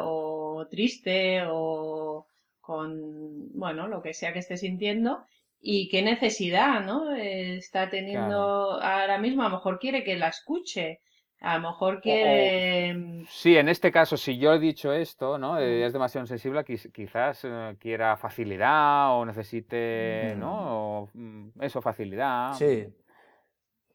[0.03, 2.27] o triste o
[2.61, 5.25] con, bueno, lo que sea que esté sintiendo?
[5.63, 7.15] Y qué necesidad, ¿no?
[7.15, 11.01] Eh, está teniendo ahora mismo, a lo mejor quiere que la escuche,
[11.41, 13.25] a lo mejor quiere...
[13.29, 15.59] Sí, en este caso, si yo he dicho esto, ¿no?
[15.59, 20.41] Eh, es demasiado sensible, quiz- quizás eh, quiera facilidad o necesite, Mm.
[20.41, 21.01] ¿no?
[21.03, 22.55] O, mm, eso, facilidad.
[22.55, 22.87] Sí.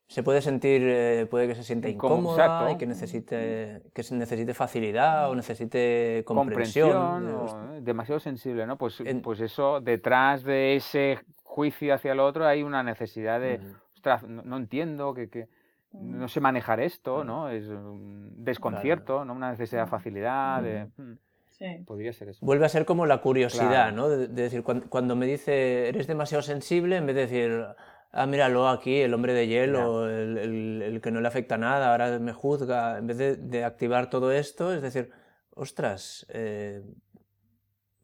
[0.08, 2.70] Se puede sentir, eh, puede que se sienta incómoda exacto.
[2.74, 6.92] y que necesite, que se necesite facilidad o necesite comprensión.
[6.92, 8.78] comprensión, demasiado sensible, ¿no?
[8.78, 11.20] Pues, En- pues eso, detrás de ese
[11.56, 13.60] juicio hacia el otro hay una necesidad de,
[13.96, 15.48] ostras, no, no entiendo, que, que
[15.94, 17.24] mm, no sé manejar esto.
[17.24, 17.50] ¿no?
[17.50, 19.34] Es un desconcierto, ¿no?
[19.34, 19.90] Una necesidad de Mm.
[19.98, 20.86] facilidad, de...
[20.98, 21.14] Mm,
[21.50, 21.66] sí.
[21.88, 22.46] podría ser eso.
[22.46, 23.96] Vuelve a ser como la curiosidad, Claro.
[23.96, 24.10] ¿no?
[24.10, 27.66] De, de decir, cuando, cuando me dice, eres demasiado sensible, en vez de decir,
[28.12, 31.92] ah, míralo aquí, el hombre de hielo, el, el- el que no le afecta nada,
[31.92, 35.10] ahora me juzga, en vez de, de activar todo esto, es decir,
[35.56, 36.82] ostras, eh,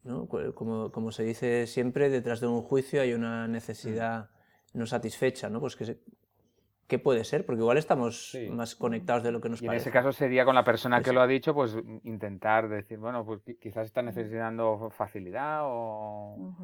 [0.04, 0.26] ¿no?
[0.54, 4.30] Como, como se dice siempre, detrás de un juicio hay una necesidad
[4.74, 5.60] no satisfecha, ¿no?
[5.60, 6.00] Pues que, se-
[6.88, 7.44] ¿qué puede ser?
[7.46, 8.48] Porque igual estamos Sí.
[8.50, 11.12] más conectados de lo que nos Y en ese caso sería con la persona que
[11.12, 16.54] lo ha dicho, pues intentar decir, bueno, pues qui- quizás está necesitando facilidad o,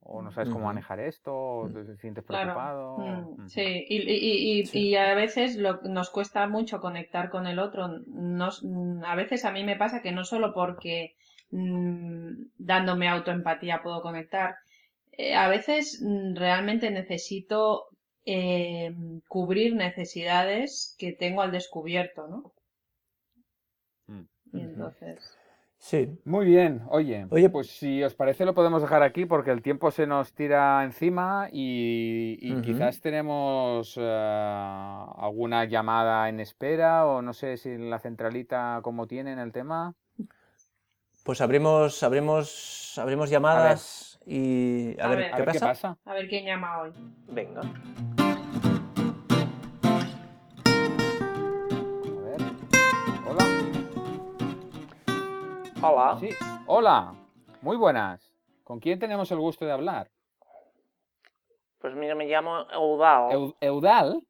[0.00, 2.98] o no sabes cómo manejar esto, o te sientes preocupado.
[2.98, 3.48] Mm, mm.
[3.48, 4.78] Sí, y, y- y- Sí.
[4.88, 7.88] y a veces lo, nos cuesta mucho conectar con el otro.
[8.06, 8.64] Nos,
[9.04, 11.14] a veces a mí me pasa que no solo porque
[11.50, 14.56] mm, dándome autoempatía puedo conectar,
[15.12, 17.88] eh, a veces mm, realmente necesito
[18.24, 18.94] eh,
[19.26, 22.52] cubrir necesidades que tengo al descubierto, ¿no?
[24.06, 24.56] Mm.
[24.56, 25.38] Y entonces...
[25.78, 26.18] Sí.
[26.24, 29.92] Muy bien, oye, Oye, pues si os parece lo podemos dejar aquí porque el tiempo
[29.92, 37.56] se nos tira encima y, quizás tenemos eh, alguna llamada en espera o no sé
[37.56, 39.94] si en la centralita cómo tienen el tema.
[41.28, 45.34] Pues abrimos, abrimos, abrimos llamadas y a, A ver, ver.
[45.34, 45.98] A qué pasa.
[46.06, 46.90] A ver quién llama hoy.
[47.26, 47.60] Venga.
[47.60, 47.64] A
[52.24, 52.40] ver.
[53.28, 53.44] Hola.
[55.82, 56.16] Hola.
[56.18, 56.30] Sí,
[56.66, 57.14] hola.
[57.60, 58.32] Muy buenas.
[58.64, 60.08] ¿Con quién tenemos el gusto de hablar?
[61.78, 63.32] Pues mira, me llamo Eudal.
[63.32, 64.22] Eu- ¿Eudal?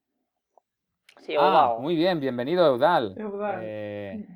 [1.19, 1.79] sí, Ah, Eudal.
[1.81, 3.15] muy bien, bienvenido Eudal.
[3.17, 3.61] Eudal.
[3.63, 4.27] Eh,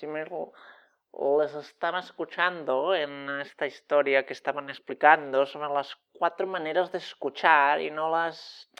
[0.00, 6.90] Sí, me les estaba escuchando en esta historia que estaban explicando sobre las cuatro maneras
[6.90, 8.70] de escuchar y no las,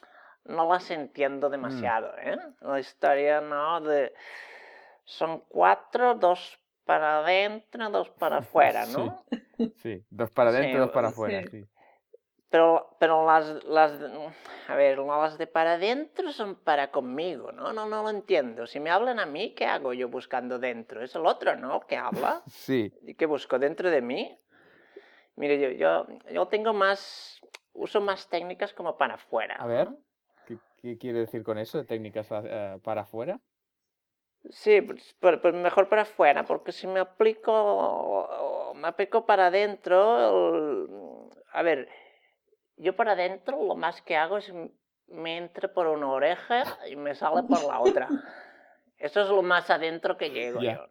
[0.44, 2.38] no las entiendo demasiado, ¿eh?
[2.62, 3.82] La historia, ¿no?
[3.82, 4.14] De,
[5.04, 9.22] son cuatro, dos para adentro, dos para afuera, ¿no?
[9.82, 11.12] sí, dos para adentro, Sí, dos para sí.
[11.12, 11.50] afuera.
[11.50, 11.68] sí.
[12.50, 14.30] Pero, pero las, las, de-
[14.68, 17.72] a ver, las de para adentro son para conmigo, ¿no?
[17.72, 18.66] No, no lo entiendo.
[18.66, 21.02] Si me hablan a mí, ¿qué hago yo buscando dentro?
[21.02, 21.80] Es el otro, ¿no?
[21.86, 22.42] Que habla.
[22.50, 24.36] Sí, ¿Y qué busco dentro de mí?
[25.36, 27.40] Mire, yo, yo, yo tengo más,
[27.72, 29.54] uso más técnicas como para afuera.
[29.58, 29.88] a ver,
[30.46, 31.84] ¿qué, qué quiere decir con eso?
[31.84, 33.38] ¿Técnicas eh, para afuera?
[34.50, 40.56] Sí, pues, pero- pero mejor para afuera, porque si me aplico, me aplico para adentro,
[40.56, 41.88] el- a ver,
[42.80, 44.52] yo para adentro lo más que hago es
[45.08, 48.08] me entra por una oreja y me sale por la otra.
[48.98, 50.86] Eso es lo más adentro que llego yo.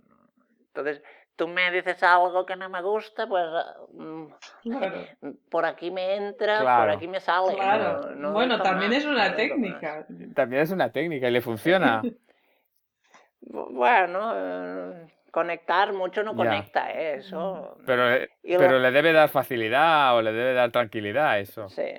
[0.67, 1.01] Entonces,
[1.35, 3.45] tú me dices algo que no me gusta, pues
[3.93, 4.25] mm,
[4.63, 4.95] Claro.
[5.49, 7.53] por aquí me entra, por aquí me sale.
[7.55, 8.01] Claro.
[8.09, 10.05] no- no bueno, también más, es una técnica.
[10.35, 12.01] También es una técnica y le funciona.
[13.41, 17.15] Bu- Bueno, eh, conectar mucho no conecta, ¿eh?
[17.15, 17.77] Eso.
[17.85, 21.69] Pero, eh, Y la- pero le debe dar facilidad o le debe dar tranquilidad eso.
[21.69, 21.91] Sí.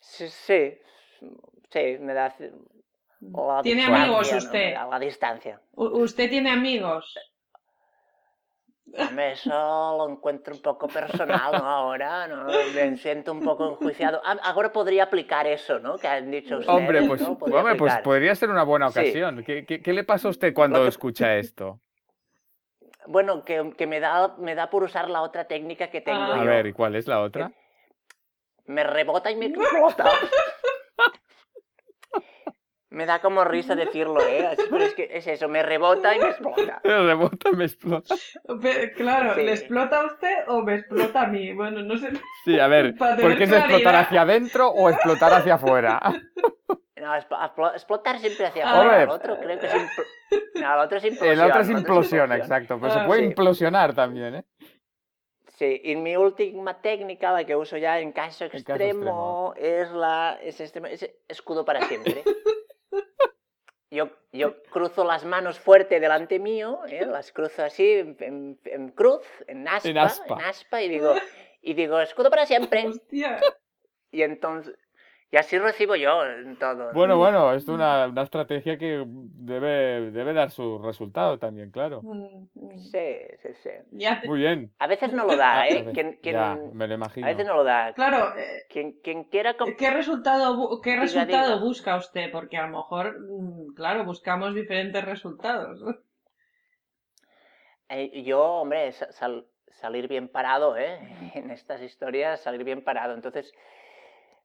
[0.00, 0.78] Sí, sí.
[1.70, 2.34] Sí, me da.
[3.62, 4.38] ¿Tiene amigos ¿no?
[4.38, 4.74] Usted?
[4.74, 5.60] da la distancia.
[5.72, 7.14] ¿Usted tiene amigos?
[8.96, 9.50] Hombre, eso
[9.98, 11.58] lo encuentro un poco personal, ¿no?
[11.68, 12.46] Ahora, ¿no?
[12.74, 14.20] Me siento un poco enjuiciado.
[14.24, 15.98] Ah, Ahora podría aplicar eso, ¿no?
[15.98, 17.36] Que han dicho ustedes, Hombre, pues, ¿no?
[17.38, 19.00] Podría hombre, pues podría ser una buena Sí.
[19.00, 19.44] ocasión.
[19.44, 21.80] ¿Qué, qué- qué le pasa a usted cuando que- escucha esto?
[23.06, 26.40] Bueno, que, que me, da, me da por usar la otra técnica que tengo Ah.
[26.40, 27.50] A ver, ¿y cuál es la otra?
[28.66, 30.04] me rebota y me explota.
[32.90, 34.46] me da como risa decirlo, ¿eh?
[34.46, 36.80] Así, Pero es que es eso, me rebota y me explota.
[36.84, 38.14] Me rebota, me explota.
[38.96, 39.42] Claro, Sí.
[39.42, 41.52] ¿le explota a usted o me explota a mí?
[41.52, 42.10] Bueno, no sé.
[42.44, 46.00] Sí, a ver, Para ¿por tener qué es explotar hacia adentro o explotar hacia afuera?
[47.00, 48.72] No, expl- explo- explotar siempre hacia Ah.
[48.80, 49.02] afuera.
[49.04, 51.32] El otro creo que es impl- No, el otro es implosión.
[51.32, 52.78] El otro es implosión, exacto.
[52.80, 53.26] Pero se Ah, puede sí.
[53.26, 54.44] implosionar también, ¿eh?
[55.58, 60.38] Sí, y mi última técnica, la que uso ya en caso caso extremo, es la
[60.42, 62.22] es este- es escudo para siempre.
[63.90, 67.06] Yo, yo cruzo las manos fuerte delante mío, ¿eh?
[67.06, 70.34] las cruzo así en, cruz, en aspa, En aspa.
[70.34, 71.14] en aspa, y digo,
[71.62, 72.86] y digo, escudo para siempre.
[72.86, 73.40] Hostia.
[74.10, 74.74] Y entonces,
[75.30, 76.92] y así recibo yo en todo.
[76.94, 82.02] Bueno, bueno, es una, una estrategia que debe, debe dar su resultado también, claro.
[82.02, 82.78] Mm, mm.
[82.78, 83.06] Sí,
[83.42, 83.70] sí, sí.
[83.92, 84.72] Ya, Muy bien.
[84.78, 85.84] A veces no lo A da, ¿eh?
[85.92, 87.26] Quien, quien- ya, me lo a imagino.
[87.26, 87.92] veces no lo da.
[87.94, 89.54] claro, eh, Quien, quien quiera...
[89.76, 91.60] ¿qué resultado, qué resultado diga.
[91.64, 92.30] busca usted?
[92.32, 95.80] Porque a lo mejor, mm, claro, buscamos diferentes resultados.
[97.90, 100.98] Eh, yo, hombre, sa- sal- salir bien parado, ¿eh?
[101.34, 103.14] En estas historias, salir bien parado.
[103.14, 103.52] Entonces,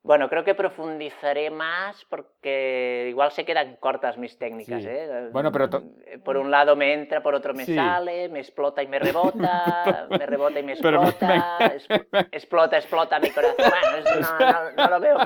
[0.03, 4.87] bueno, creo que profundizaré más porque igual se quedan cortas mis técnicas, Sí.
[4.89, 5.29] ¿eh?
[5.31, 7.73] Bueno, pero to- Eh, Por un lado me entra, por otro me Sí.
[7.73, 11.71] sale, me explota y me rebota, me rebota y me explota,
[12.31, 13.55] explota, explota mi corazón.
[13.57, 15.17] Bueno, no, no- no lo veo,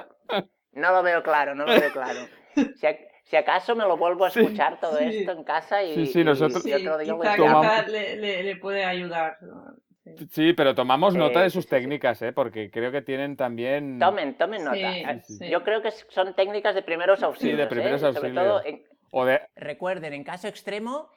[0.73, 2.19] no lo veo claro, no lo veo claro.
[2.53, 4.39] Si, ac- si acaso me lo vuelvo a Sí.
[4.41, 5.05] escuchar todo Sí.
[5.19, 8.85] esto en casa y, Sí, sí, nosotros- y otro día tomamos- le, le- le puede
[8.85, 9.37] ayudar.
[9.41, 9.73] ¿no?
[10.17, 10.27] Sí.
[10.31, 11.75] Sí, pero tomamos nota Eh, de sí, sus sí, sí.
[11.75, 12.31] técnicas, ¿eh?
[12.33, 13.99] Porque creo que tienen también...
[13.99, 14.75] Tomen, tomen nota.
[14.75, 15.49] Sí, Eh, sí.
[15.49, 17.67] Yo creo que son técnicas de primeros auxilios.
[17.67, 18.13] primeros ¿eh?
[18.13, 18.81] Sobre todo auxilios.
[18.83, 19.41] en- O de...
[19.55, 21.09] Recuerden, en caso extremo,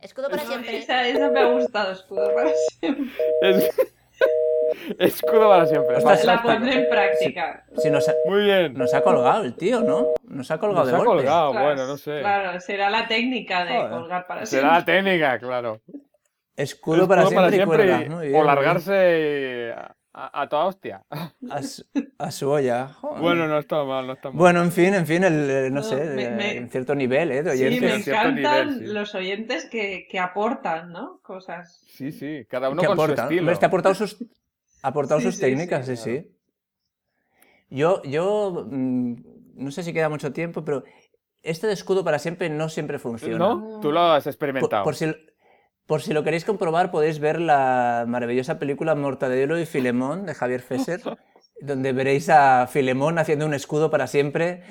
[0.00, 0.78] escudo para siempre.
[0.78, 2.50] esa, esa me ha gustado, escudo para
[2.80, 3.06] siempre.
[3.42, 3.70] es-
[4.98, 5.96] Escudo para siempre.
[5.96, 6.52] Ostras, La fantástico.
[6.54, 7.64] pondré en práctica.
[7.78, 8.74] Si nos ha, Muy bien.
[8.74, 10.08] nos ha colgado el tío, ¿no?
[10.24, 11.14] Nos ha colgado Nos de ha golpe.
[11.24, 12.20] colgado, Ostras, bueno, no sé.
[12.20, 13.90] Claro, será la técnica de Joder.
[13.90, 14.94] colgar para Será la siempre.
[14.94, 15.80] técnica, claro.
[16.56, 17.96] Escudo, para Escudo siempre, y
[18.28, 19.72] bien, o largarse
[20.12, 21.04] A, a toda hostia.
[21.50, 21.84] A su,
[22.18, 22.88] a su olla.
[22.88, 23.20] Joder.
[23.22, 24.36] Bueno, no está mal, no está mal.
[24.38, 26.94] Bueno, en fin, en fin, el, eh, no No, sé, me- eh, me- en cierto
[26.96, 27.42] nivel, ¿eh?
[27.44, 27.94] De Sí, me oyentes.
[27.94, 28.92] en cierto encantan nivel, sí.
[28.92, 31.20] los oyentes que, que aportan, ¿no?
[31.22, 31.80] Cosas.
[31.88, 33.16] Sí, sí, cada uno que con aportan.
[33.16, 33.40] su estilo.
[33.42, 34.16] Hombre, te ha aportado sus,
[34.82, 36.36] ha aportado Sí, sus sí, técnicas, sí, sí, sí.
[37.70, 39.14] Yo, yo mm,
[39.54, 40.82] no sé si queda mucho tiempo, pero
[41.42, 43.38] este de escudo para siempre no siempre funciona.
[43.38, 43.78] ¿No?
[43.80, 44.82] Tú lo has Por, experimentado.
[44.84, 45.06] por si,
[45.90, 50.62] por si lo queréis comprobar, podéis ver la maravillosa película Mortadelo y Filemón de Javier
[50.62, 51.00] Fesser,
[51.60, 54.62] donde veréis a Filemón haciendo un escudo para siempre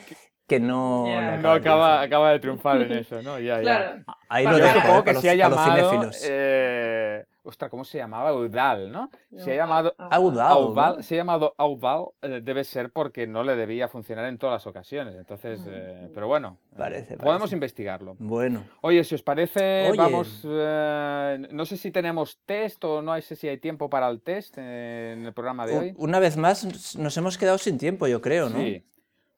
[0.47, 1.07] que no,
[1.41, 3.37] No acaba, acaba de triunfar en eso, ¿no?
[3.37, 4.01] Ya, ya.
[4.29, 5.75] Ahí lo Yo dejo, supongo que a los, se ha a los llamado.
[5.75, 6.25] cinéfilos.
[6.25, 7.25] Eh...
[7.43, 8.31] Ostras, ¿cómo se llamaba?
[8.31, 9.09] Eudal, ¿no?
[9.37, 9.95] Se ha llamado.
[9.97, 11.03] Audal, Audal, ¿no?
[11.03, 14.67] se ha llamado Audal, eh, debe ser porque no le debía funcionar en todas las
[14.67, 15.15] ocasiones.
[15.15, 17.55] Entonces, eh, pero bueno, eh, Parece, podemos parece.
[17.55, 18.15] investigarlo.
[18.19, 19.97] Bueno, Oye, si os parece, Oye.
[19.97, 20.41] vamos.
[20.45, 24.55] eh, no sé si tenemos test o no sé si hay tiempo para el test
[24.57, 25.93] eh, en el programa de u- hoy.
[25.97, 28.59] una vez más nos hemos quedado sin tiempo, yo creo, ¿no?
[28.59, 28.83] Sí.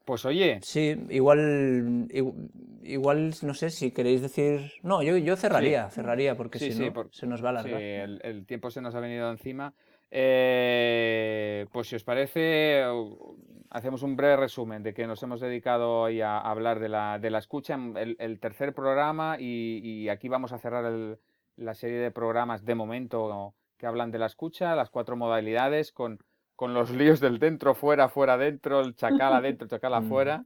[0.06, 2.50] Pues oye, Sí, igual, igu-
[2.84, 4.72] igual, no sé si queréis decir...
[4.84, 7.62] No, yo, yo cerraría, cerraría, porque Sí, si sí, no, por- se nos va a
[7.64, 7.82] Sí, alargar.
[7.82, 9.74] el, el tiempo se nos ha venido encima.
[10.10, 13.36] Eh, pues si os parece, o-
[13.70, 17.30] hacemos un breve resumen de que nos hemos dedicado hoy a hablar de la, de
[17.30, 21.18] la escucha, en el, el tercer programa, y, y aquí vamos a cerrar el-
[21.58, 26.20] la serie de programas de momento que hablan de la escucha, las cuatro modalidades, con,
[26.62, 30.45] con los líos del dentro, fuera, fuera, dentro, el chacal adentro, chacal afuera.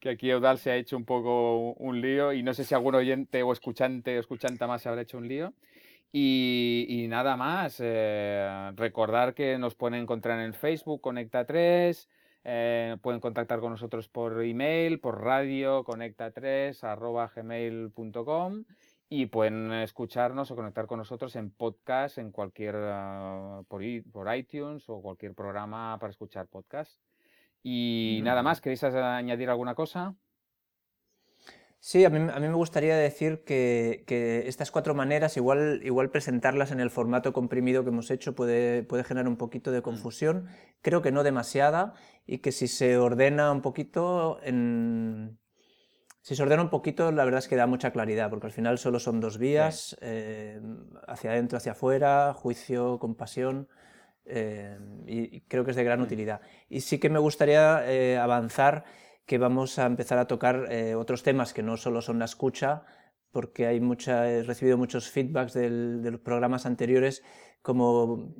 [0.00, 2.74] Que aquí Eudal se ha hecho un poco un- un lío y no sé si
[2.74, 5.52] algún oyente o escuchante o escuchanta más se habrá hecho un lío.
[6.10, 12.08] Y, y nada más, eh, recordar que nos pueden encontrar en Facebook, Conecta3,
[12.44, 18.64] eh, pueden contactar con nosotros por email, por radio, conecta3, arroba gmail.com
[19.14, 24.88] y pueden escucharnos o conectar con nosotros en podcast, en cualquier, ah, por, por iTunes
[24.88, 26.98] o cualquier programa para escuchar podcast.
[27.62, 30.16] Y nada más, ¿queréis añadir alguna cosa?
[31.78, 36.08] Sí, a mí, a mí me gustaría decir que, que estas cuatro maneras, igual, igual
[36.08, 40.48] presentarlas en el formato comprimido que hemos hecho puede, puede generar un poquito de confusión.
[40.80, 41.92] Creo que no demasiada
[42.24, 45.41] y que si se ordena un poquito, en...
[46.22, 48.78] si se ordena un poquito, la verdad es que da mucha claridad, porque al final
[48.78, 50.60] solo son dos vías, eh,
[51.08, 53.68] hacia adentro, hacia afuera, juicio, compasión.
[54.24, 56.40] eh, y, creo que es de gran utilidad.
[56.68, 58.84] Y sí que me gustaría eh, avanzar
[59.26, 62.84] que vamos a empezar a tocar otros temas que no solo son la escucha,
[63.32, 67.22] porque hay mucha, he recibido muchos feedbacks del- de los programas anteriores
[67.62, 68.34] como,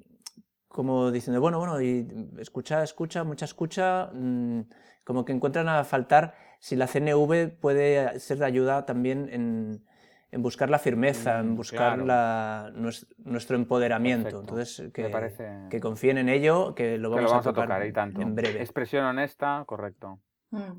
[0.68, 2.07] como diciendo, bueno, bueno, y
[2.38, 4.61] escucha, escucha, mucha escucha, mm,
[5.05, 9.85] como que encuentran a faltar si la CNV puede ser de ayuda también en,
[10.31, 12.07] en buscar la firmeza, en Mm, buscar claro.
[12.07, 14.29] la- nues- nuestro empoderamiento.
[14.31, 14.40] Perfecto.
[14.42, 17.53] Entonces, que, parece que confíen en ello, que lo que vamos, lo vamos a a
[17.53, 18.22] tocar, tocar y tanto.
[18.22, 18.61] en breve.
[18.62, 20.20] Expresión honesta, correcto.
[20.51, 20.79] Mm.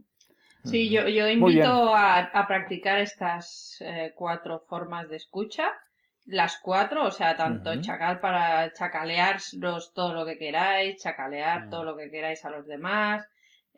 [0.64, 1.10] Sí, Ujú.
[1.10, 5.66] yo, invito a, a practicar estas eh, cuatro formas de escucha.
[6.28, 7.82] Las cuatro, o sea, tanto Ujú.
[7.82, 9.58] chacal para chacalearos
[9.94, 11.70] todo lo que queráis, chacalear Mm.
[11.72, 13.28] todo lo que queráis a los demás.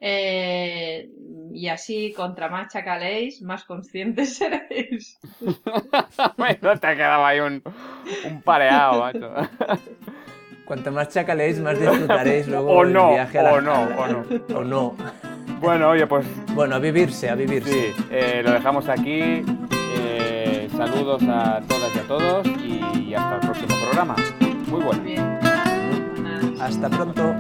[0.02, 1.10] Eh,
[1.54, 5.20] y así, contra más chacaleéis, más conscientes seréis.
[6.38, 7.62] bueno, te ha quedado ahí un,
[8.26, 9.32] un pareado, macho.
[10.66, 14.08] Cuanto más chacaléis, más disfrutaréis luego O el no, viaje a la o no, o
[14.08, 14.26] no.
[14.56, 14.96] o no.
[15.60, 17.94] Bueno, oye, pues Bueno, a vivirse, a vivirse.
[17.94, 19.44] sí, eh, lo dejamos aquí.
[19.98, 24.16] Eh, saludos a todas y a todos y hasta el próximo programa.
[24.68, 25.04] Muy bueno.
[25.04, 25.40] Bien.
[26.60, 27.36] Hasta pronto.